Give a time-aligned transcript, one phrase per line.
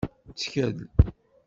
[0.31, 0.77] Ttkel!